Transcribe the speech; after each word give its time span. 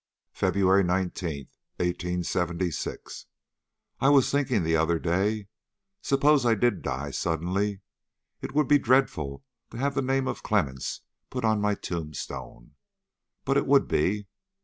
"FEBRUARY 0.31 0.83
19, 0.83 1.47
1876. 1.75 3.27
I 3.99 4.09
was 4.09 4.31
thinking 4.31 4.63
the 4.63 4.75
other 4.75 4.97
day, 4.97 5.47
suppose 6.01 6.43
I 6.43 6.55
did 6.55 6.81
die 6.81 7.11
suddenly. 7.11 7.81
It 8.41 8.55
would 8.55 8.67
be 8.67 8.79
dreadful 8.79 9.43
to 9.69 9.77
have 9.77 9.93
the 9.93 10.01
name 10.01 10.27
of 10.27 10.41
Clemmens 10.41 11.01
put 11.29 11.45
on 11.45 11.61
my 11.61 11.75
tombstone! 11.75 12.71
But 13.45 13.57
it 13.57 13.67
would 13.67 13.87
be. 13.87 14.25